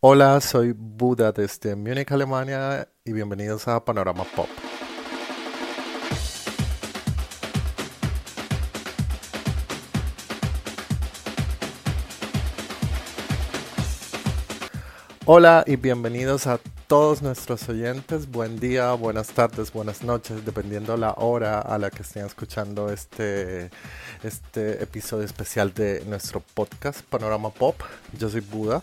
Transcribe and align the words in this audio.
Hola, 0.00 0.40
soy 0.40 0.74
Buda 0.76 1.32
desde 1.32 1.74
Múnich, 1.74 2.12
Alemania 2.12 2.88
y 3.04 3.12
bienvenidos 3.12 3.66
a 3.66 3.84
Panorama 3.84 4.22
Pop. 4.36 4.46
Hola 15.24 15.64
y 15.66 15.74
bienvenidos 15.74 16.46
a 16.46 16.60
todos 16.86 17.20
nuestros 17.20 17.68
oyentes. 17.68 18.30
Buen 18.30 18.60
día, 18.60 18.92
buenas 18.92 19.30
tardes, 19.30 19.72
buenas 19.72 20.04
noches, 20.04 20.44
dependiendo 20.46 20.96
la 20.96 21.14
hora 21.14 21.60
a 21.60 21.76
la 21.76 21.90
que 21.90 22.02
estén 22.02 22.24
escuchando 22.24 22.88
este, 22.90 23.70
este 24.22 24.80
episodio 24.80 25.24
especial 25.24 25.74
de 25.74 26.04
nuestro 26.06 26.38
podcast 26.54 27.02
Panorama 27.02 27.50
Pop. 27.50 27.74
Yo 28.16 28.30
soy 28.30 28.42
Buda. 28.42 28.80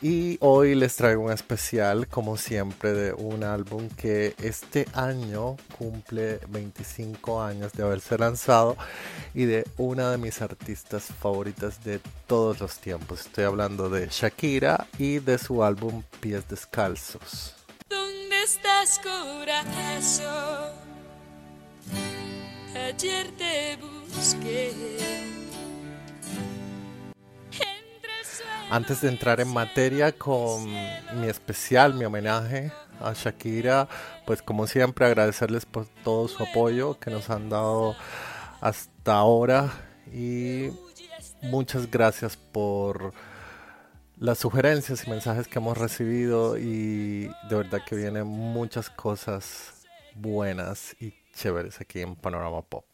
Y 0.00 0.38
hoy 0.40 0.76
les 0.76 0.94
traigo 0.94 1.24
un 1.24 1.32
especial, 1.32 2.06
como 2.06 2.36
siempre, 2.36 2.92
de 2.92 3.12
un 3.12 3.42
álbum 3.42 3.88
que 3.88 4.34
este 4.40 4.86
año 4.94 5.56
cumple 5.76 6.38
25 6.48 7.42
años 7.42 7.72
de 7.72 7.82
haberse 7.82 8.16
lanzado 8.16 8.76
y 9.34 9.46
de 9.46 9.66
una 9.76 10.12
de 10.12 10.18
mis 10.18 10.40
artistas 10.40 11.08
favoritas 11.20 11.82
de 11.82 12.00
todos 12.28 12.60
los 12.60 12.78
tiempos. 12.78 13.22
Estoy 13.22 13.44
hablando 13.44 13.90
de 13.90 14.08
Shakira 14.08 14.86
y 14.98 15.18
de 15.18 15.36
su 15.36 15.64
álbum 15.64 16.04
Pies 16.20 16.48
Descalzos. 16.48 17.54
¿Dónde 17.88 18.42
estás, 18.44 19.00
corazón? 19.00 20.74
Ayer 22.76 23.32
te 23.36 23.76
busqué 24.14 25.37
Antes 28.70 29.00
de 29.00 29.08
entrar 29.08 29.40
en 29.40 29.48
materia 29.48 30.12
con 30.12 30.66
mi 30.66 31.26
especial, 31.26 31.94
mi 31.94 32.04
homenaje 32.04 32.70
a 33.00 33.14
Shakira, 33.14 33.88
pues 34.26 34.42
como 34.42 34.66
siempre 34.66 35.06
agradecerles 35.06 35.64
por 35.64 35.86
todo 36.04 36.28
su 36.28 36.42
apoyo 36.42 36.98
que 36.98 37.10
nos 37.10 37.30
han 37.30 37.48
dado 37.48 37.96
hasta 38.60 39.14
ahora 39.14 39.70
y 40.12 40.68
muchas 41.42 41.90
gracias 41.90 42.36
por 42.36 43.14
las 44.18 44.38
sugerencias 44.38 45.06
y 45.06 45.10
mensajes 45.10 45.48
que 45.48 45.58
hemos 45.60 45.78
recibido 45.78 46.58
y 46.58 47.30
de 47.48 47.56
verdad 47.56 47.80
que 47.86 47.96
vienen 47.96 48.26
muchas 48.26 48.90
cosas 48.90 49.86
buenas 50.14 50.94
y 51.00 51.14
chéveres 51.34 51.80
aquí 51.80 52.00
en 52.00 52.16
Panorama 52.16 52.60
Pop. 52.62 52.84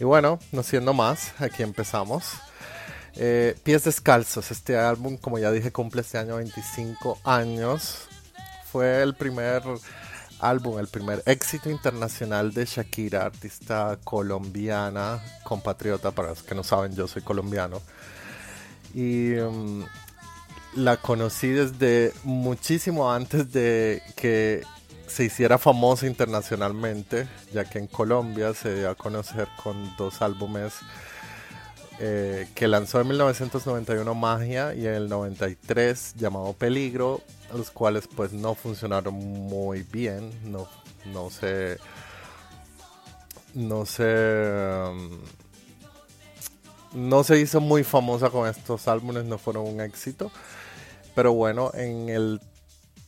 Y 0.00 0.04
bueno, 0.04 0.38
no 0.50 0.62
siendo 0.62 0.94
más, 0.94 1.34
aquí 1.40 1.62
empezamos. 1.62 2.24
Eh, 3.16 3.54
Pies 3.62 3.84
Descalzos, 3.84 4.50
este 4.50 4.78
álbum, 4.78 5.18
como 5.18 5.38
ya 5.38 5.52
dije, 5.52 5.72
cumple 5.72 6.00
este 6.00 6.16
año 6.16 6.36
25 6.36 7.18
años. 7.22 8.08
Fue 8.72 9.02
el 9.02 9.14
primer 9.14 9.62
álbum, 10.40 10.78
el 10.78 10.88
primer 10.88 11.22
éxito 11.26 11.68
internacional 11.68 12.54
de 12.54 12.64
Shakira, 12.64 13.26
artista 13.26 13.98
colombiana, 14.02 15.22
compatriota, 15.44 16.12
para 16.12 16.28
los 16.30 16.42
que 16.42 16.54
no 16.54 16.64
saben, 16.64 16.94
yo 16.94 17.06
soy 17.06 17.20
colombiano. 17.20 17.82
Y 18.94 19.34
um, 19.34 19.84
la 20.76 20.96
conocí 20.96 21.48
desde 21.48 22.14
muchísimo 22.24 23.12
antes 23.12 23.52
de 23.52 24.02
que 24.16 24.62
se 25.10 25.24
hiciera 25.24 25.58
famosa 25.58 26.06
internacionalmente, 26.06 27.26
ya 27.52 27.64
que 27.64 27.78
en 27.78 27.88
Colombia 27.88 28.54
se 28.54 28.76
dio 28.76 28.90
a 28.90 28.94
conocer 28.94 29.48
con 29.62 29.96
dos 29.96 30.22
álbumes 30.22 30.74
eh, 31.98 32.48
que 32.54 32.68
lanzó 32.68 33.00
en 33.00 33.08
1991 33.08 34.14
Magia 34.14 34.72
y 34.72 34.86
en 34.86 34.94
el 34.94 35.08
93 35.08 36.14
llamado 36.16 36.52
Peligro, 36.52 37.20
los 37.52 37.70
cuales 37.72 38.06
pues 38.06 38.32
no 38.32 38.54
funcionaron 38.54 39.14
muy 39.14 39.82
bien, 39.82 40.30
no, 40.50 40.68
no 41.12 41.28
se... 41.28 41.78
No 43.52 43.84
se... 43.84 44.04
Um, 44.04 45.18
no 46.92 47.22
se 47.22 47.40
hizo 47.40 47.60
muy 47.60 47.84
famosa 47.84 48.30
con 48.30 48.48
estos 48.48 48.88
álbumes, 48.88 49.24
no 49.24 49.38
fueron 49.38 49.66
un 49.66 49.80
éxito. 49.80 50.30
Pero 51.14 51.32
bueno, 51.32 51.72
en 51.74 52.08
el, 52.08 52.40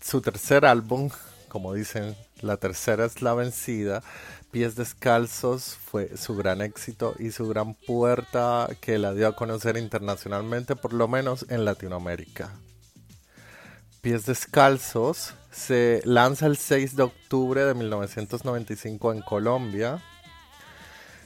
su 0.00 0.20
tercer 0.20 0.64
álbum, 0.64 1.08
como 1.52 1.74
dicen, 1.74 2.16
la 2.40 2.56
tercera 2.56 3.04
es 3.04 3.20
la 3.20 3.34
vencida. 3.34 4.02
Pies 4.50 4.74
Descalzos 4.74 5.76
fue 5.76 6.16
su 6.16 6.34
gran 6.34 6.62
éxito 6.62 7.14
y 7.18 7.30
su 7.30 7.46
gran 7.46 7.74
puerta 7.74 8.70
que 8.80 8.96
la 8.96 9.12
dio 9.12 9.28
a 9.28 9.36
conocer 9.36 9.76
internacionalmente, 9.76 10.76
por 10.76 10.94
lo 10.94 11.08
menos 11.08 11.44
en 11.50 11.66
Latinoamérica. 11.66 12.54
Pies 14.00 14.24
Descalzos 14.24 15.34
se 15.50 16.00
lanza 16.06 16.46
el 16.46 16.56
6 16.56 16.96
de 16.96 17.02
octubre 17.02 17.66
de 17.66 17.74
1995 17.74 19.12
en 19.12 19.20
Colombia. 19.20 20.02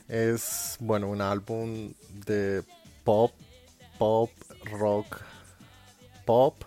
Es, 0.08 0.76
bueno, 0.80 1.08
un 1.08 1.20
álbum 1.20 1.94
de 2.26 2.64
pop, 3.04 3.30
pop, 3.96 4.32
rock, 4.72 5.20
pop 6.24 6.64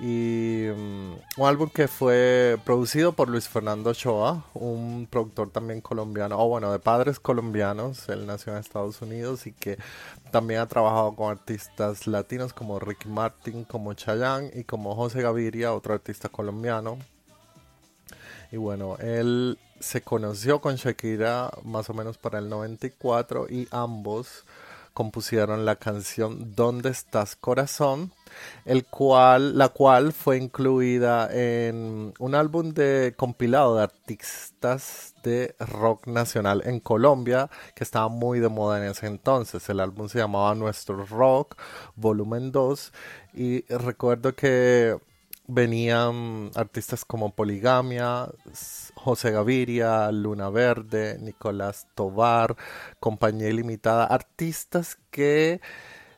y 0.00 0.66
mm, 0.74 1.12
un 1.36 1.46
álbum 1.46 1.68
que 1.68 1.86
fue 1.86 2.58
producido 2.64 3.12
por 3.12 3.28
Luis 3.28 3.48
Fernando 3.48 3.90
Ochoa, 3.90 4.44
un 4.54 5.06
productor 5.10 5.50
también 5.50 5.82
colombiano, 5.82 6.38
o 6.38 6.48
bueno, 6.48 6.72
de 6.72 6.78
padres 6.78 7.20
colombianos, 7.20 8.08
él 8.08 8.26
nació 8.26 8.52
en 8.54 8.60
Estados 8.60 9.02
Unidos 9.02 9.46
y 9.46 9.52
que 9.52 9.78
también 10.30 10.60
ha 10.60 10.66
trabajado 10.66 11.14
con 11.14 11.30
artistas 11.30 12.06
latinos 12.06 12.54
como 12.54 12.78
Ricky 12.78 13.08
Martin, 13.08 13.64
como 13.64 13.92
Chayanne 13.92 14.50
y 14.54 14.64
como 14.64 14.94
José 14.94 15.20
Gaviria, 15.20 15.74
otro 15.74 15.92
artista 15.92 16.30
colombiano. 16.30 16.96
Y 18.50 18.56
bueno, 18.56 18.96
él 19.00 19.58
se 19.80 20.00
conoció 20.00 20.60
con 20.60 20.76
Shakira 20.76 21.50
más 21.64 21.90
o 21.90 21.94
menos 21.94 22.16
para 22.16 22.38
el 22.38 22.48
94 22.48 23.48
y 23.50 23.68
ambos 23.70 24.44
compusieron 24.92 25.64
la 25.64 25.76
canción 25.76 26.54
¿Dónde 26.54 26.90
estás 26.90 27.36
corazón? 27.36 28.12
El 28.64 28.84
cual, 28.84 29.58
la 29.58 29.70
cual 29.70 30.12
fue 30.12 30.36
incluida 30.36 31.28
en 31.32 32.14
un 32.18 32.34
álbum 32.34 32.72
de 32.72 33.14
compilado 33.16 33.76
de 33.76 33.82
artistas 33.82 35.14
de 35.22 35.54
rock 35.58 36.06
nacional 36.06 36.62
en 36.64 36.80
Colombia 36.80 37.50
que 37.74 37.84
estaba 37.84 38.08
muy 38.08 38.40
de 38.40 38.48
moda 38.48 38.78
en 38.78 38.90
ese 38.90 39.06
entonces. 39.06 39.68
El 39.68 39.80
álbum 39.80 40.08
se 40.08 40.18
llamaba 40.18 40.54
Nuestro 40.54 41.04
Rock, 41.04 41.56
volumen 41.96 42.52
2 42.52 42.92
y 43.34 43.62
recuerdo 43.66 44.34
que 44.34 44.96
venían 45.50 46.50
artistas 46.54 47.04
como 47.04 47.34
Poligamia, 47.34 48.28
José 48.94 49.30
Gaviria, 49.32 50.10
Luna 50.12 50.50
Verde, 50.50 51.18
Nicolás 51.20 51.86
Tovar, 51.94 52.56
Compañía 53.00 53.48
Ilimitada, 53.48 54.04
artistas 54.04 54.98
que 55.10 55.60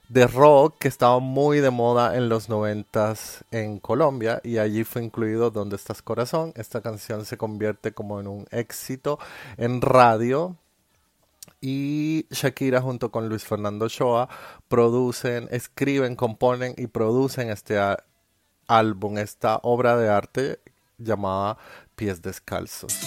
de 0.09 0.27
rock 0.27 0.77
que 0.79 0.89
estaban 0.89 1.23
muy 1.23 1.61
de 1.61 1.71
moda 1.71 2.17
en 2.17 2.29
los 2.29 2.51
noventas 2.51 3.45
en 3.51 3.79
Colombia 3.79 4.41
y 4.45 4.59
allí 4.59 4.85
fue 4.85 5.03
incluido 5.03 5.51
Donde 5.51 5.77
estás 5.77 6.03
corazón. 6.03 6.53
Esta 6.55 6.83
canción 6.83 7.25
se 7.25 7.39
convierte 7.39 7.93
como 7.93 8.21
en 8.21 8.29
un 8.29 8.47
éxito 8.51 9.19
en 9.57 9.81
radio 9.81 10.57
y 11.63 12.27
Shakira 12.31 12.83
junto 12.83 13.11
con 13.11 13.29
Luis 13.29 13.45
Fernando 13.45 13.89
Shoa 13.89 14.29
producen, 14.69 15.49
escriben, 15.51 16.17
componen 16.17 16.75
y 16.77 16.89
producen 16.89 17.51
este 17.51 17.79
álbum, 18.73 19.19
esta 19.19 19.61
obra 19.63 19.97
de 19.97 20.09
arte 20.09 20.61
llamada 20.97 21.59
Pies 21.95 22.23
Descalzos. 22.23 22.99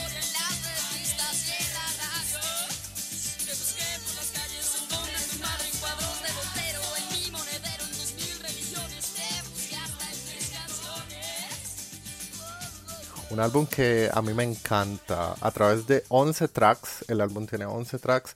Un 13.31 13.39
álbum 13.39 13.65
que 13.65 14.09
a 14.13 14.21
mí 14.21 14.33
me 14.33 14.43
encanta. 14.43 15.35
A 15.41 15.51
través 15.51 15.87
de 15.87 16.03
11 16.09 16.47
tracks, 16.47 17.03
el 17.09 17.19
álbum 17.21 17.47
tiene 17.47 17.65
11 17.65 17.97
tracks, 17.97 18.35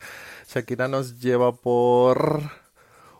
Shakira 0.51 0.87
nos 0.87 1.19
lleva 1.19 1.55
por 1.55 2.51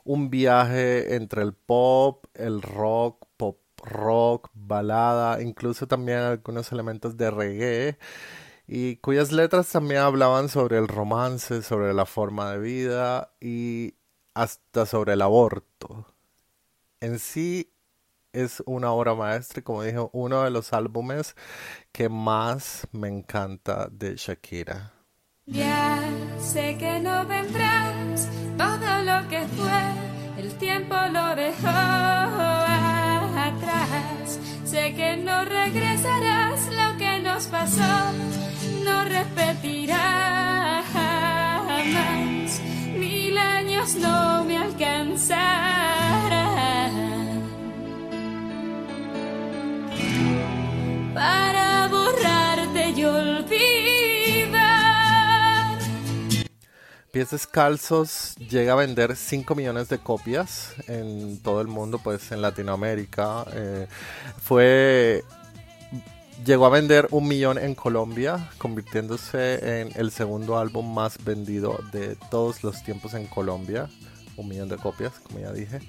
un 0.04 0.32
viaje 0.32 1.16
entre 1.16 1.44
el 1.44 1.54
pop, 1.54 2.26
el 2.34 2.64
rock, 2.64 3.28
pop 3.38 3.69
rock, 3.84 4.50
balada, 4.54 5.42
incluso 5.42 5.88
también 5.88 6.20
algunos 6.20 6.72
elementos 6.72 7.18
de 7.18 7.32
reggae 7.32 7.98
y 8.68 8.98
cuyas 8.98 9.32
letras 9.32 9.70
también 9.70 10.02
hablaban 10.02 10.50
sobre 10.50 10.78
el 10.78 10.88
romance, 10.88 11.64
sobre 11.64 11.94
la 11.94 12.06
forma 12.06 12.52
de 12.52 12.60
vida 12.60 13.32
y 13.42 13.96
hasta 14.34 14.86
sobre 14.86 15.14
el 15.14 15.22
aborto. 15.22 16.06
En 17.00 17.20
sí 17.20 17.72
es 18.32 18.62
una 18.66 18.92
obra 18.92 19.16
maestra 19.16 19.62
y 19.62 19.64
como 19.64 19.84
dije, 19.84 19.98
uno 20.12 20.44
de 20.44 20.52
los 20.52 20.74
álbumes 20.74 21.36
que 21.92 22.10
más 22.10 22.88
me 22.92 23.08
encanta 23.08 23.88
de 23.92 24.16
Shakira. 24.16 24.94
Ya 25.46 26.00
sé 26.40 26.78
que 26.78 27.00
no 27.00 27.26
vendrás 27.26 28.30
todo 28.56 29.04
lo 29.04 29.28
que 29.30 29.48
fue 29.48 30.00
dejo 31.36 32.79
Sé 34.66 34.94
que 34.94 35.18
no 35.18 35.46
regresarás, 35.46 36.68
lo 36.68 36.98
que 36.98 37.20
nos 37.20 37.48
pasó 37.48 38.12
no 38.84 39.04
repetirá 39.06 40.84
jamás. 40.94 42.62
Mil 42.98 43.38
años 43.38 43.96
no 43.96 44.44
me 44.44 44.58
alcanzarán 44.58 45.90
para 51.14 51.69
Pies 57.12 57.32
Descalzos 57.32 58.36
llega 58.36 58.74
a 58.74 58.76
vender 58.76 59.16
5 59.16 59.56
millones 59.56 59.90
de 59.90 59.98
copias 59.98 60.74
en 60.88 61.40
todo 61.42 61.62
el 61.62 61.68
mundo, 61.68 62.00
pues 62.04 62.32
en 62.32 62.42
Latinoamérica. 62.42 63.46
eh, 63.54 63.88
fue 64.40 65.24
llegó 66.46 66.66
a 66.66 66.70
vender 66.70 67.08
un 67.12 67.28
millón 67.28 67.58
en 67.58 67.76
Colombia, 67.76 68.50
convirtiéndose 68.58 69.82
en 69.82 69.92
el 69.96 70.12
segundo 70.12 70.58
álbum 70.58 70.94
más 70.94 71.24
vendido 71.24 71.80
de 71.92 72.16
todos 72.30 72.64
los 72.64 72.84
tiempos 72.84 73.14
en 73.14 73.26
Colombia. 73.26 73.90
Un 74.38 74.48
millón 74.48 74.70
de 74.70 74.78
copias, 74.78 75.14
como 75.20 75.40
ya 75.40 75.52
dije. 75.52 75.80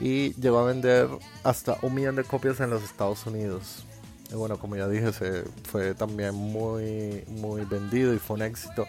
Y 0.00 0.32
llegó 0.40 0.60
a 0.60 0.64
vender 0.64 1.08
hasta 1.44 1.76
un 1.82 1.94
millón 1.94 2.16
de 2.16 2.24
copias 2.24 2.60
en 2.60 2.70
los 2.70 2.82
Estados 2.82 3.26
Unidos. 3.26 3.84
Bueno, 4.32 4.58
como 4.58 4.76
ya 4.76 4.88
dije, 4.88 5.12
se 5.12 5.44
fue 5.64 5.94
también 5.94 6.34
muy, 6.34 7.24
muy 7.28 7.64
vendido 7.64 8.14
y 8.14 8.18
fue 8.18 8.36
un 8.36 8.42
éxito 8.42 8.86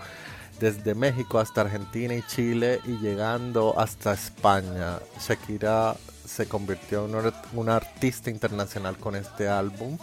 desde 0.62 0.94
México 0.94 1.40
hasta 1.40 1.62
Argentina 1.62 2.14
y 2.14 2.22
Chile 2.28 2.80
y 2.86 3.00
llegando 3.00 3.78
hasta 3.80 4.14
España. 4.14 5.00
Shakira 5.20 5.96
se 6.26 6.48
convirtió 6.48 7.06
en 7.08 7.34
una- 7.54 7.76
artista 7.76 8.30
internacional 8.30 8.96
con 8.98 9.16
este 9.16 9.50
álbum. 9.50 9.98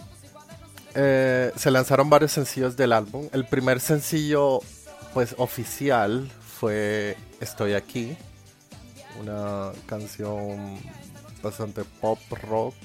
Eh, 0.95 1.53
se 1.55 1.71
lanzaron 1.71 2.09
varios 2.09 2.33
sencillos 2.33 2.75
del 2.75 2.91
álbum. 2.91 3.29
El 3.31 3.45
primer 3.45 3.79
sencillo, 3.79 4.59
pues 5.13 5.33
oficial, 5.37 6.29
fue 6.59 7.15
Estoy 7.39 7.73
aquí, 7.73 8.17
una 9.21 9.71
canción 9.85 10.77
bastante 11.41 11.85
pop 12.01 12.19
rock 12.43 12.75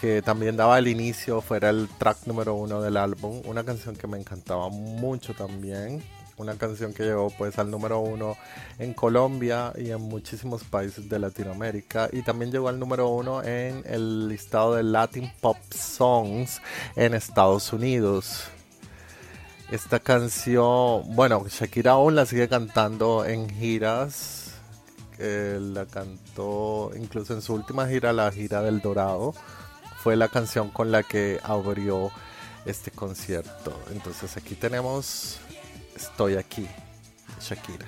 que 0.00 0.22
también 0.22 0.56
daba 0.56 0.78
el 0.78 0.86
inicio, 0.86 1.40
fuera 1.40 1.70
el 1.70 1.88
track 1.98 2.26
número 2.26 2.54
uno 2.54 2.80
del 2.80 2.96
álbum, 2.96 3.42
una 3.46 3.64
canción 3.64 3.96
que 3.96 4.06
me 4.06 4.18
encantaba 4.18 4.68
mucho 4.68 5.34
también, 5.34 6.02
una 6.36 6.54
canción 6.56 6.94
que 6.94 7.02
llegó 7.02 7.30
pues 7.30 7.58
al 7.58 7.68
número 7.68 7.98
uno 7.98 8.36
en 8.78 8.94
Colombia 8.94 9.72
y 9.76 9.90
en 9.90 10.00
muchísimos 10.00 10.62
países 10.62 11.08
de 11.08 11.18
Latinoamérica 11.18 12.08
y 12.12 12.22
también 12.22 12.52
llegó 12.52 12.68
al 12.68 12.78
número 12.78 13.08
uno 13.08 13.42
en 13.42 13.82
el 13.86 14.28
listado 14.28 14.76
de 14.76 14.84
Latin 14.84 15.32
Pop 15.40 15.56
Songs 15.74 16.60
en 16.94 17.14
Estados 17.14 17.72
Unidos. 17.72 18.44
Esta 19.72 19.98
canción, 19.98 21.02
bueno, 21.14 21.44
Shakira 21.48 21.92
aún 21.92 22.14
la 22.14 22.24
sigue 22.24 22.48
cantando 22.48 23.24
en 23.24 23.50
giras. 23.50 24.54
eh, 25.18 25.58
la 25.60 25.84
cantó 25.86 26.92
incluso 26.96 27.34
en 27.34 27.42
su 27.42 27.52
última 27.52 27.88
gira, 27.88 28.12
la 28.12 28.30
gira 28.30 28.62
del 28.62 28.80
Dorado. 28.80 29.34
Fue 30.08 30.16
la 30.16 30.28
canción 30.28 30.70
con 30.70 30.90
la 30.90 31.02
que 31.02 31.38
abrió 31.44 32.10
este 32.64 32.90
concierto. 32.90 33.78
Entonces 33.92 34.38
aquí 34.38 34.54
tenemos 34.54 35.36
Estoy 35.94 36.36
aquí, 36.36 36.66
Shakira. 37.38 37.84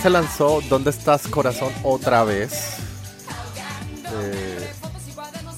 Se 0.00 0.08
lanzó 0.08 0.60
¿Dónde 0.70 0.90
estás 0.90 1.28
corazón 1.28 1.72
otra 1.82 2.24
vez? 2.24 2.78
Eh, 4.14 4.70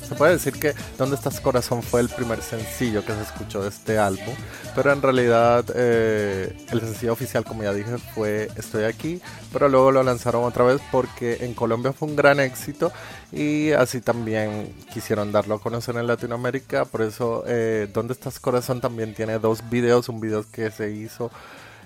se 0.08 0.14
puede 0.16 0.32
decir 0.32 0.54
que 0.54 0.74
¿Dónde 0.98 1.14
estás 1.14 1.38
corazón? 1.40 1.82
fue 1.82 2.00
el 2.00 2.08
primer 2.08 2.42
sencillo 2.42 3.04
que 3.04 3.12
se 3.12 3.22
escuchó 3.22 3.62
de 3.62 3.68
este 3.68 3.98
álbum, 3.98 4.34
pero 4.74 4.92
en 4.92 5.00
realidad 5.00 5.64
eh, 5.76 6.56
el 6.72 6.80
sencillo 6.80 7.12
oficial, 7.12 7.44
como 7.44 7.62
ya 7.62 7.72
dije, 7.72 7.98
fue 8.14 8.48
Estoy 8.56 8.84
aquí, 8.84 9.20
pero 9.52 9.68
luego 9.68 9.92
lo 9.92 10.02
lanzaron 10.02 10.42
otra 10.44 10.64
vez 10.64 10.80
porque 10.90 11.38
en 11.42 11.54
Colombia 11.54 11.92
fue 11.92 12.08
un 12.08 12.16
gran 12.16 12.40
éxito 12.40 12.90
y 13.30 13.70
así 13.70 14.00
también 14.00 14.74
quisieron 14.92 15.30
darlo 15.30 15.54
a 15.54 15.60
conocer 15.60 15.96
en 15.96 16.08
Latinoamérica, 16.08 16.84
por 16.84 17.02
eso 17.02 17.44
eh, 17.46 17.88
¿Dónde 17.92 18.12
estás 18.12 18.40
corazón? 18.40 18.80
también 18.80 19.14
tiene 19.14 19.38
dos 19.38 19.68
videos, 19.70 20.08
un 20.08 20.20
video 20.20 20.44
que 20.50 20.70
se 20.72 20.90
hizo 20.90 21.30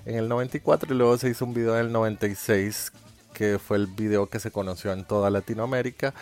en 0.07 0.15
el 0.15 0.29
94 0.29 0.93
y 0.93 0.97
luego 0.97 1.17
se 1.17 1.29
hizo 1.29 1.45
un 1.45 1.53
video 1.53 1.77
en 1.77 1.87
el 1.87 1.91
96 1.91 2.93
que 3.33 3.59
fue 3.59 3.77
el 3.77 3.87
video 3.87 4.29
que 4.29 4.39
se 4.39 4.51
conoció 4.51 4.93
en 4.93 5.05
toda 5.05 5.29
Latinoamérica. 5.29 6.13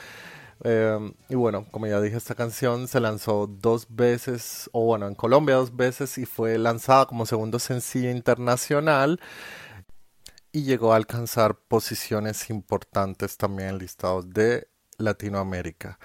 Eh, 0.64 1.14
y 1.30 1.36
bueno, 1.36 1.66
como 1.72 1.88
ya 1.88 2.02
dije, 2.02 2.18
esta 2.18 2.36
canción 2.36 2.88
se 2.88 3.00
lanzó 3.00 3.48
dos 3.48 3.88
veces, 3.90 4.70
o 4.74 4.86
bueno, 4.86 5.08
en 5.08 5.16
Colombia 5.16 5.56
dos 5.56 5.76
veces 5.76 6.18
y 6.18 6.26
fue 6.26 6.58
lanzada 6.58 7.06
como 7.06 7.26
segundo 7.26 7.60
sencillo 7.60 8.10
internacional 8.10 9.20
y 10.52 10.64
llegó 10.64 10.94
a 10.94 10.96
alcanzar 10.96 11.56
posiciones 11.56 12.50
importantes 12.50 13.38
también 13.38 13.70
en 13.70 13.78
listados 13.78 14.30
de 14.34 14.68
Latinoamérica. 14.98 16.00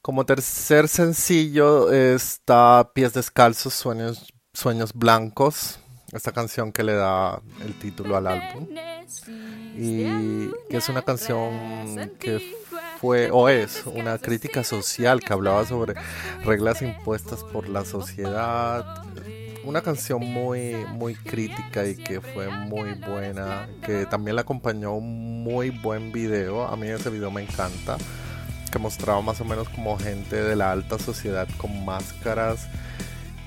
Como 0.00 0.26
tercer 0.26 0.88
sencillo 0.88 1.90
está 1.90 2.92
Pies 2.94 3.14
Descalzos, 3.14 3.74
Sueños, 3.74 4.32
Sueños 4.52 4.92
Blancos, 4.92 5.80
esta 6.14 6.32
canción 6.32 6.72
que 6.72 6.84
le 6.84 6.94
da 6.94 7.42
el 7.64 7.74
título 7.78 8.16
al 8.16 8.28
álbum. 8.28 8.68
Y 9.76 10.48
que 10.70 10.76
es 10.76 10.88
una 10.88 11.02
canción 11.02 12.12
que 12.20 12.40
fue 13.00 13.30
o 13.32 13.48
es 13.48 13.82
una 13.84 14.18
crítica 14.18 14.62
social 14.62 15.20
que 15.20 15.32
hablaba 15.32 15.66
sobre 15.66 15.94
reglas 16.44 16.80
impuestas 16.82 17.42
por 17.42 17.68
la 17.68 17.84
sociedad. 17.84 19.02
Una 19.64 19.82
canción 19.82 20.24
muy 20.24 20.74
muy 20.92 21.14
crítica 21.16 21.86
y 21.86 21.96
que 21.96 22.20
fue 22.20 22.48
muy 22.48 22.92
buena 22.94 23.68
que 23.84 24.06
también 24.06 24.36
la 24.36 24.42
acompañó 24.42 24.94
un 24.94 25.42
muy 25.42 25.70
buen 25.70 26.12
video. 26.12 26.66
A 26.66 26.76
mí 26.76 26.88
ese 26.88 27.10
video 27.10 27.30
me 27.30 27.42
encanta 27.42 27.96
que 28.70 28.78
mostraba 28.78 29.20
más 29.20 29.40
o 29.40 29.44
menos 29.44 29.68
como 29.68 29.98
gente 29.98 30.42
de 30.42 30.54
la 30.54 30.70
alta 30.70 30.98
sociedad 30.98 31.48
con 31.58 31.84
máscaras 31.84 32.68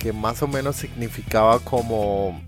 que 0.07 0.13
más 0.13 0.41
o 0.41 0.47
menos 0.47 0.77
significaba 0.77 1.59
como 1.59 2.41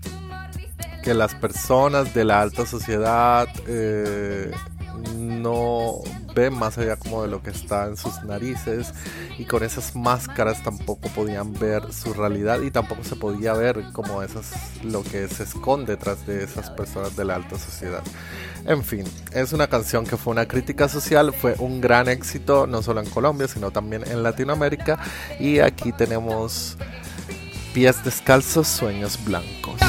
que 1.02 1.12
las 1.12 1.34
personas 1.34 2.14
de 2.14 2.24
la 2.24 2.40
alta 2.40 2.64
sociedad 2.64 3.46
eh, 3.66 4.50
no 5.14 5.96
ven 6.34 6.54
más 6.54 6.78
allá 6.78 6.96
como 6.96 7.22
de 7.22 7.28
lo 7.28 7.42
que 7.42 7.50
está 7.50 7.84
en 7.84 7.98
sus 7.98 8.24
narices 8.24 8.94
y 9.36 9.44
con 9.44 9.62
esas 9.62 9.94
máscaras 9.94 10.62
tampoco 10.62 11.10
podían 11.10 11.52
ver 11.52 11.92
su 11.92 12.14
realidad 12.14 12.62
y 12.62 12.70
tampoco 12.70 13.04
se 13.04 13.14
podía 13.14 13.52
ver 13.52 13.84
como 13.92 14.22
esas 14.22 14.52
lo 14.82 15.02
que 15.02 15.28
se 15.28 15.42
esconde 15.42 15.96
detrás 15.96 16.26
de 16.26 16.44
esas 16.44 16.70
personas 16.70 17.14
de 17.14 17.26
la 17.26 17.34
alta 17.34 17.58
sociedad. 17.58 18.02
En 18.64 18.82
fin, 18.84 19.04
es 19.34 19.52
una 19.52 19.66
canción 19.66 20.06
que 20.06 20.16
fue 20.16 20.30
una 20.30 20.48
crítica 20.48 20.88
social, 20.88 21.34
fue 21.34 21.56
un 21.58 21.82
gran 21.82 22.08
éxito 22.08 22.66
no 22.66 22.80
solo 22.80 23.02
en 23.02 23.10
Colombia 23.10 23.48
sino 23.48 23.70
también 23.70 24.02
en 24.06 24.22
Latinoamérica 24.22 24.98
y 25.38 25.58
aquí 25.58 25.92
tenemos 25.92 26.78
Pies 27.72 28.02
descalzos, 28.04 28.66
sueños 28.66 29.24
blancos. 29.24 29.80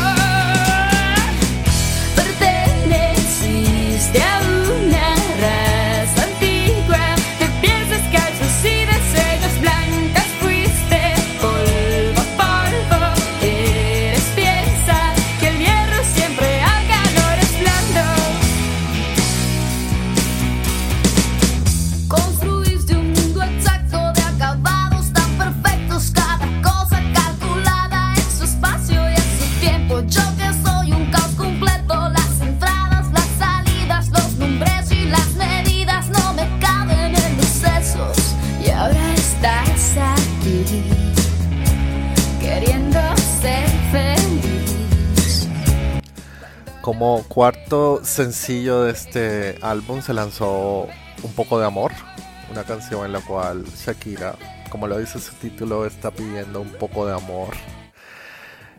Como 46.92 47.24
cuarto 47.30 48.04
sencillo 48.04 48.84
de 48.84 48.92
este 48.92 49.58
álbum 49.62 50.02
se 50.02 50.14
lanzó 50.14 50.90
Un 51.24 51.34
poco 51.38 51.58
de 51.58 51.66
amor, 51.66 51.94
una 52.52 52.66
canción 52.66 53.06
en 53.06 53.14
la 53.14 53.22
cual 53.22 53.64
Shakira, 53.64 54.36
como 54.70 54.88
lo 54.88 54.98
dice 54.98 55.18
su 55.20 55.34
título, 55.36 55.86
está 55.86 56.12
pidiendo 56.12 56.60
un 56.60 56.74
poco 56.74 57.08
de 57.08 57.14
amor. 57.14 57.54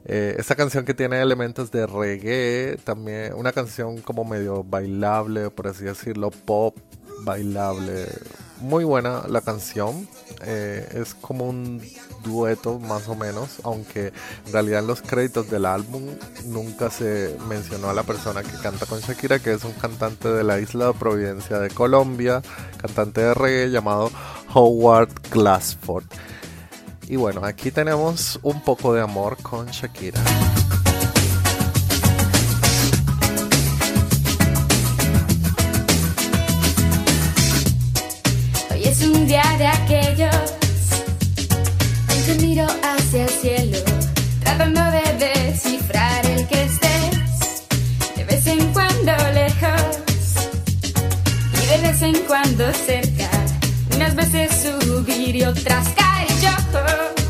Eh, 0.05 0.37
esta 0.37 0.57
canción 0.57 0.85
que 0.85 0.93
tiene 0.93 1.23
elementos 1.23 1.71
de 1.71 1.87
reggae, 1.87 2.77
también 2.85 3.33
una 3.33 3.51
canción 3.51 4.03
como 4.03 4.27
medio 4.27 4.63
bailable, 4.63 5.49
por 5.49 5.69
así 5.69 5.85
decirlo, 5.85 6.31
pop, 6.31 6.77
bailable. 7.25 8.09
Muy 8.63 8.85
buena 8.85 9.25
la 9.29 9.41
canción. 9.41 10.09
Eh, 10.45 10.89
es 10.95 11.15
como 11.15 11.49
un 11.49 11.83
dueto 12.25 12.79
más 12.79 13.09
o 13.09 13.17
menos, 13.17 13.59
aunque 13.65 14.13
en 14.47 14.53
realidad 14.53 14.81
en 14.81 14.87
los 14.87 15.03
créditos 15.03 15.51
del 15.51 15.67
álbum 15.67 16.03
nunca 16.47 16.89
se 16.89 17.37
mencionó 17.49 17.91
a 17.91 17.95
la 17.95 18.05
persona 18.05 18.43
que 18.43 18.57
canta 18.63 18.87
con 18.87 19.01
Shakira, 19.01 19.41
que 19.41 19.53
es 19.53 19.65
un 19.65 19.73
cantante 19.73 20.29
de 20.29 20.45
la 20.45 20.61
isla 20.61 20.87
de 20.87 20.95
Providencia 20.95 21.59
de 21.59 21.71
Colombia, 21.71 22.41
cantante 22.81 23.21
de 23.21 23.35
reggae 23.35 23.71
llamado 23.71 24.11
Howard 24.55 25.11
Glassford. 25.31 26.05
Y 27.09 27.17
bueno, 27.17 27.45
aquí 27.45 27.73
tenemos 27.73 28.39
un 28.43 28.63
poco 28.63 28.95
de 28.95 29.03
amor 29.03 29.37
con 29.43 29.67
Shakira. 29.67 30.21
Vez 52.03 52.15
en 52.15 52.27
cuando 52.27 52.73
cerca, 52.73 53.31
unas 53.95 54.15
veces 54.15 54.51
subir 54.63 55.37
y 55.37 55.45
otras 55.45 55.89
caer 55.91 56.29
yo. 56.41 57.22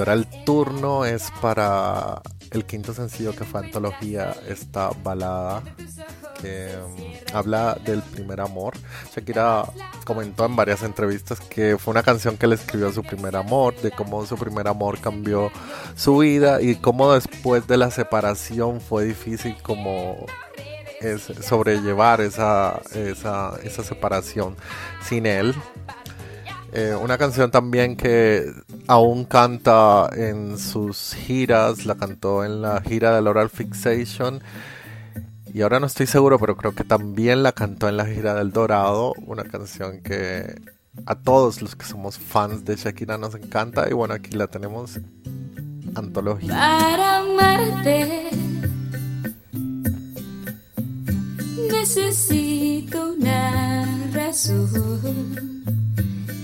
Ahora 0.00 0.14
el 0.14 0.26
turno 0.46 1.04
es 1.04 1.30
para 1.42 2.22
el 2.52 2.64
quinto 2.64 2.94
sencillo 2.94 3.36
que 3.36 3.44
fue 3.44 3.60
antología, 3.60 4.34
esta 4.48 4.90
balada 5.04 5.62
que 6.40 6.70
mm, 6.74 7.36
habla 7.36 7.76
del 7.84 8.00
primer 8.00 8.40
amor. 8.40 8.72
Shakira 9.14 9.66
comentó 10.06 10.46
en 10.46 10.56
varias 10.56 10.82
entrevistas 10.84 11.38
que 11.40 11.76
fue 11.76 11.92
una 11.92 12.02
canción 12.02 12.38
que 12.38 12.46
le 12.46 12.54
escribió 12.54 12.90
su 12.90 13.02
primer 13.02 13.36
amor, 13.36 13.76
de 13.82 13.90
cómo 13.90 14.24
su 14.24 14.38
primer 14.38 14.68
amor 14.68 14.98
cambió 15.00 15.52
su 15.96 16.16
vida 16.16 16.62
y 16.62 16.76
cómo 16.76 17.12
después 17.12 17.66
de 17.66 17.76
la 17.76 17.90
separación 17.90 18.80
fue 18.80 19.04
difícil 19.04 19.54
como 19.62 20.24
sobrellevar 21.42 22.22
esa, 22.22 22.80
esa, 22.94 23.52
esa 23.62 23.84
separación 23.84 24.56
sin 25.02 25.26
él. 25.26 25.54
Eh, 26.72 26.94
una 26.94 27.18
canción 27.18 27.50
también 27.50 27.96
que 27.96 28.44
aún 28.86 29.24
canta 29.24 30.08
en 30.12 30.58
sus 30.58 31.14
giras, 31.14 31.84
la 31.84 31.96
cantó 31.96 32.44
en 32.44 32.62
la 32.62 32.80
gira 32.80 33.14
del 33.14 33.26
Oral 33.26 33.50
Fixation. 33.50 34.42
Y 35.52 35.62
ahora 35.62 35.80
no 35.80 35.86
estoy 35.86 36.06
seguro, 36.06 36.38
pero 36.38 36.56
creo 36.56 36.74
que 36.74 36.84
también 36.84 37.42
la 37.42 37.52
cantó 37.52 37.88
en 37.88 37.96
la 37.96 38.06
gira 38.06 38.34
del 38.34 38.52
Dorado. 38.52 39.14
Una 39.26 39.42
canción 39.42 40.00
que 40.00 40.60
a 41.06 41.16
todos 41.16 41.60
los 41.60 41.74
que 41.74 41.84
somos 41.84 42.18
fans 42.18 42.64
de 42.64 42.76
Shakira 42.76 43.18
nos 43.18 43.34
encanta. 43.34 43.88
Y 43.90 43.92
bueno, 43.92 44.14
aquí 44.14 44.36
la 44.36 44.46
tenemos 44.46 45.00
antología. 45.96 46.50
Para 46.50 47.18
amarte 47.18 48.30
necesito 51.70 53.14
una 53.14 53.84
razón 54.12 55.59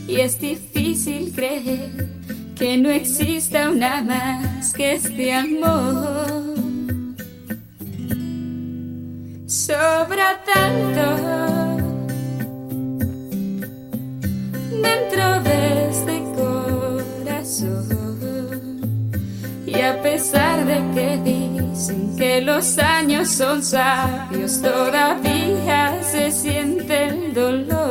y 0.09 0.21
es 0.21 0.39
difícil 0.39 1.33
creer 1.35 2.09
que 2.57 2.77
no 2.77 2.91
exista 2.91 3.71
una 3.71 4.03
más 4.03 4.73
que 4.73 4.93
este 4.95 5.33
amor. 5.33 6.55
Sobra 9.47 10.43
tanto 10.45 11.07
dentro 14.83 15.43
de 15.43 15.91
este 15.91 16.23
corazón. 16.35 17.87
Y 19.67 19.81
a 19.81 20.01
pesar 20.03 20.65
de 20.65 20.81
que 20.95 21.19
dicen 21.19 22.17
que 22.17 22.41
los 22.41 22.79
años 22.79 23.29
son 23.29 23.63
sabios, 23.63 24.63
todavía 24.63 26.01
se 26.03 26.31
siente 26.31 27.09
el 27.09 27.35
dolor. 27.35 27.86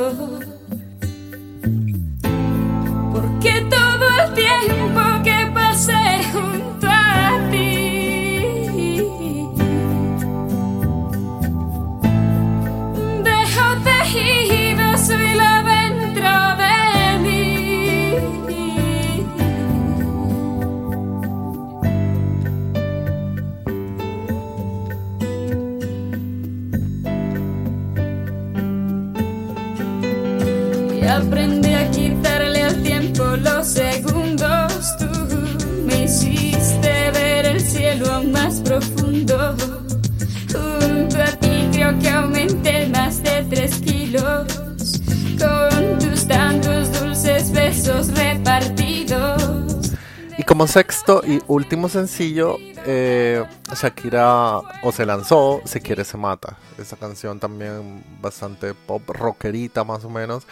Como 50.45 50.67
sexto 50.67 51.21
y 51.25 51.41
último 51.47 51.89
sencillo, 51.89 52.57
eh, 52.85 53.43
Shakira 53.75 54.59
o 54.83 54.91
se 54.91 55.05
lanzó 55.05 55.61
Se 55.65 55.81
quiere 55.81 56.03
se 56.03 56.17
mata. 56.17 56.57
Esa 56.77 56.97
canción 56.97 57.39
también 57.39 58.03
bastante 58.21 58.73
pop 58.73 59.01
rockerita 59.09 59.83
más 59.83 60.05
o 60.05 60.09
menos, 60.09 60.43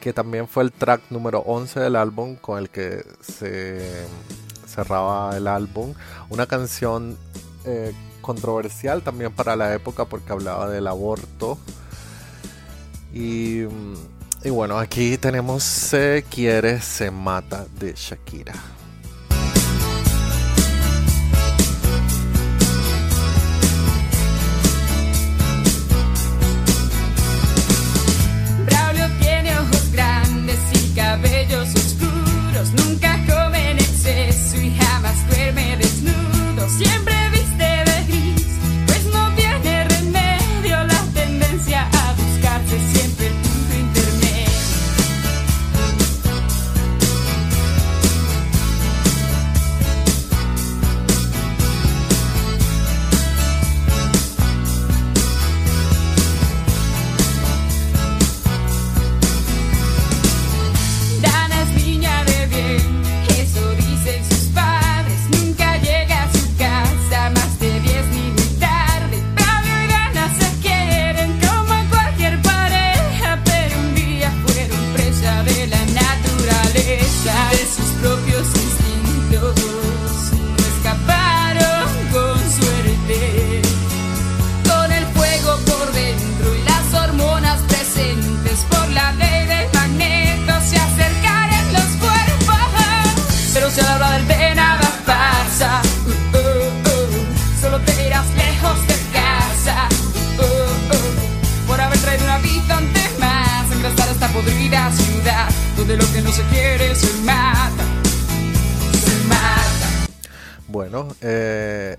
que 0.00 0.12
también 0.12 0.48
fue 0.48 0.64
el 0.64 0.72
track 0.72 1.02
número 1.10 1.40
11 1.40 1.80
del 1.80 1.96
álbum 1.96 2.36
con 2.36 2.58
el 2.58 2.68
que 2.68 3.04
se 3.20 4.06
cerraba 4.66 5.36
el 5.36 5.46
álbum. 5.46 5.94
Una 6.28 6.46
canción 6.46 7.16
eh, 7.64 7.94
controversial 8.20 9.02
también 9.02 9.32
para 9.32 9.56
la 9.56 9.74
época 9.74 10.04
porque 10.04 10.32
hablaba 10.32 10.68
del 10.68 10.86
aborto. 10.86 11.58
Y, 13.14 13.62
y 14.44 14.50
bueno, 14.50 14.78
aquí 14.78 15.16
tenemos 15.16 15.62
Se 15.62 16.24
quiere 16.28 16.80
se 16.80 17.10
mata 17.10 17.66
de 17.78 17.94
Shakira. 17.94 18.77
Eh, 111.20 111.96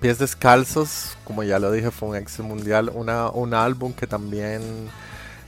Pies 0.00 0.18
Descalzos, 0.18 1.16
como 1.24 1.42
ya 1.42 1.58
lo 1.58 1.70
dije, 1.72 1.90
fue 1.90 2.10
un 2.10 2.16
éxito 2.16 2.42
mundial. 2.44 2.90
Un 2.94 3.54
álbum 3.54 3.92
que 3.92 4.06
también 4.06 4.62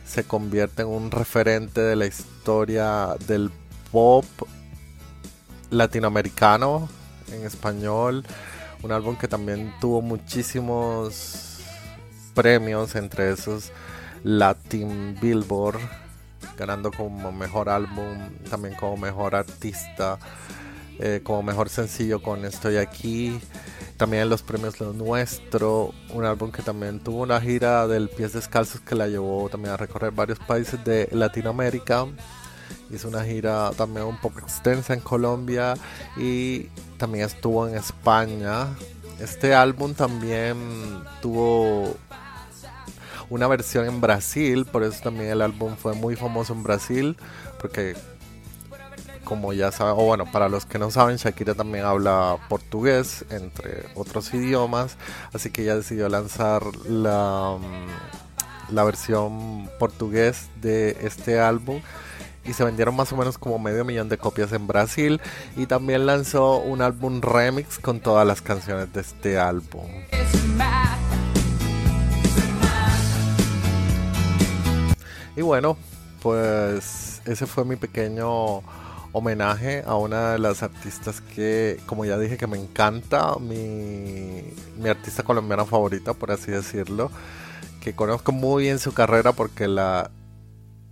se 0.07 0.25
convierte 0.25 0.83
en 0.83 0.89
un 0.89 1.11
referente 1.11 1.81
de 1.81 1.97
la 1.97 2.07
historia 2.07 3.17
del 3.27 3.51
pop 3.91 4.25
latinoamericano 5.71 6.89
en 7.33 7.47
español. 7.47 8.25
Un 8.83 8.93
álbum 8.93 9.17
que 9.17 9.29
también 9.29 9.73
tuvo 9.81 10.03
muchísimos 10.03 11.61
premios, 12.35 12.95
entre 12.95 13.31
esos 13.31 13.71
Latin 14.25 15.17
Billboard, 15.21 15.81
ganando 16.57 16.91
como 16.91 17.33
mejor 17.33 17.69
álbum, 17.69 18.17
también 18.51 18.75
como 18.75 18.97
mejor 18.97 19.35
artista, 19.35 20.19
eh, 21.05 21.21
como 21.25 21.43
mejor 21.43 21.69
sencillo 21.69 22.23
con 22.23 22.45
Estoy 22.45 22.77
aquí. 22.77 23.41
También 23.97 24.29
los 24.29 24.43
premios 24.43 24.79
Lo 24.79 24.93
Nuestro, 24.93 25.93
un 26.15 26.25
álbum 26.25 26.53
que 26.53 26.63
también 26.63 27.01
tuvo 27.01 27.23
una 27.23 27.41
gira 27.41 27.89
del 27.89 28.09
Pies 28.09 28.35
Descalzos 28.35 28.81
que 28.83 28.95
la 28.95 29.09
llevó 29.09 29.49
también 29.49 29.75
a 29.75 29.77
recorrer 29.77 30.13
varios 30.13 30.39
países 30.39 30.85
de 30.85 31.09
Latinoamérica. 31.11 32.07
Hizo 32.89 33.09
una 33.09 33.25
gira 33.25 33.73
también 33.77 34.07
un 34.07 34.17
poco 34.21 34.39
extensa 34.39 34.95
en 34.95 35.01
Colombia 35.01 35.75
y 36.17 36.69
también 36.99 37.25
estuvo 37.25 37.67
en 37.67 37.77
España. 37.77 38.69
Este 39.19 39.57
álbum 39.57 39.95
también 39.95 41.03
tuvo 41.21 41.97
una 43.29 43.49
versión 43.49 43.87
en 43.87 44.01
Brasil, 44.01 44.67
por 44.67 44.85
eso 44.85 45.03
también 45.03 45.31
el 45.31 45.43
álbum 45.43 45.75
fue 45.77 45.95
muy 45.95 46.15
famoso 46.15 46.53
en 46.53 46.63
Brasil, 46.63 47.17
porque 47.61 47.97
como 49.25 49.53
ya 49.53 49.73
saben, 49.73 49.95
o 49.97 50.05
bueno, 50.05 50.31
para 50.31 50.49
los 50.49 50.67
que 50.67 50.79
no 50.79 50.91
saben, 50.91 51.17
Shakira 51.17 51.55
también 51.55 51.85
habla 51.85 52.39
portugués, 52.49 53.25
entre 53.31 53.87
otros 53.95 54.33
idiomas, 54.35 54.97
así 55.33 55.51
que 55.51 55.63
ella 55.63 55.77
decidió 55.77 56.09
lanzar 56.09 56.63
la, 56.87 57.57
mm, 57.59 58.75
la 58.75 58.85
versión 58.85 59.71
portugués 59.79 60.49
de 60.61 60.97
este 61.03 61.41
álbum 61.41 61.81
y 62.45 62.53
se 62.55 62.65
vendieron 62.65 62.97
más 62.97 63.13
o 63.13 63.17
menos 63.17 63.39
como 63.39 63.59
medio 63.59 63.85
millón 63.85 64.09
de 64.09 64.19
copias 64.19 64.53
en 64.53 64.67
Brasil 64.67 65.21
y 65.57 65.67
también 65.67 66.07
lanzó 66.07 66.59
un 66.59 66.83
álbum 66.83 67.21
remix 67.21 67.79
con 67.79 68.01
todas 68.01 68.27
las 68.27 68.43
canciones 68.43 68.93
de 68.93 69.01
este 69.01 69.39
álbum. 69.39 69.87
Y 75.35 75.41
bueno, 75.41 75.77
pues 76.23 77.23
ese 77.25 77.47
fue 77.47 77.65
mi 77.65 77.77
pequeño 77.77 78.63
homenaje 79.13 79.83
a 79.87 79.97
una 79.97 80.33
de 80.33 80.39
las 80.39 80.63
artistas 80.63 81.21
que, 81.21 81.79
como 81.87 82.05
ya 82.05 82.19
dije, 82.19 82.37
que 82.37 82.47
me 82.47 82.59
encanta, 82.59 83.37
mi, 83.39 84.43
mi 84.79 84.89
artista 84.89 85.23
colombiana 85.23 85.65
favorita, 85.65 86.15
por 86.15 86.31
así 86.31 86.51
decirlo, 86.51 87.11
que 87.81 87.95
conozco 87.95 88.33
muy 88.33 88.65
bien 88.65 88.79
su 88.79 88.93
carrera 88.95 89.33
porque 89.33 89.69
la, 89.69 90.11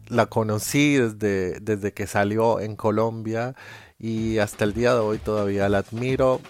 la 0.09 0.27
conocí 0.27 0.97
desde, 0.97 1.61
desde 1.61 1.93
que 1.93 2.07
salió 2.07 2.61
en 2.61 2.77
Colombia 2.77 3.55
y 3.99 4.39
hasta 4.39 4.65
el 4.65 4.75
día 4.75 4.95
de 4.95 5.01
hoy 5.01 5.19
todavía 5.19 5.69
la 5.69 5.79
admiro. 5.79 6.41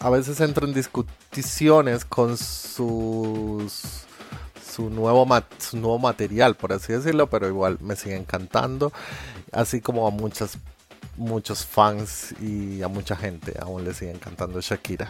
A 0.00 0.10
veces 0.10 0.40
entro 0.40 0.66
en 0.66 0.74
discusiones 0.74 2.04
con 2.04 2.36
sus 2.36 4.04
su 4.78 4.90
nuevo, 4.90 5.26
mat- 5.26 5.58
su 5.58 5.76
nuevo 5.76 5.98
material, 5.98 6.54
por 6.54 6.72
así 6.72 6.92
decirlo, 6.92 7.28
pero 7.28 7.48
igual 7.48 7.78
me 7.80 7.96
sigue 7.96 8.14
encantando, 8.14 8.92
así 9.52 9.80
como 9.80 10.06
a 10.06 10.10
muchas, 10.10 10.58
muchos 11.16 11.64
fans 11.64 12.34
y 12.40 12.82
a 12.82 12.88
mucha 12.88 13.16
gente 13.16 13.54
aún 13.60 13.84
le 13.84 13.94
sigue 13.94 14.12
encantando 14.12 14.60
Shakira. 14.60 15.08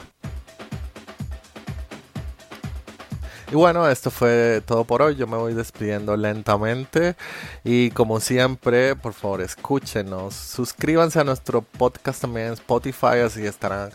Y 3.50 3.54
bueno, 3.54 3.88
esto 3.88 4.10
fue 4.10 4.62
todo 4.66 4.84
por 4.84 5.00
hoy. 5.00 5.16
Yo 5.16 5.26
me 5.26 5.38
voy 5.38 5.54
despidiendo 5.54 6.16
lentamente. 6.18 7.16
Y 7.64 7.90
como 7.92 8.20
siempre, 8.20 8.94
por 8.94 9.14
favor, 9.14 9.40
escúchenos. 9.40 10.34
Suscríbanse 10.34 11.20
a 11.20 11.24
nuestro 11.24 11.62
podcast 11.62 12.20
también 12.20 12.48
en 12.48 12.52
Spotify, 12.52 13.20
así 13.24 13.46
estarán 13.46 13.90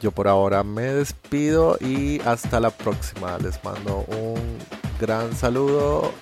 Yo 0.00 0.10
por 0.10 0.26
ahora 0.26 0.64
me 0.64 0.82
despido 0.82 1.78
y 1.80 2.20
hasta 2.22 2.58
la 2.58 2.70
próxima. 2.70 3.38
Les 3.38 3.62
mando 3.62 4.04
un 4.08 4.58
gran 4.98 5.32
saludo 5.36 6.12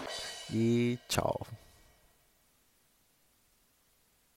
y 0.52 0.98
chao. 1.08 1.46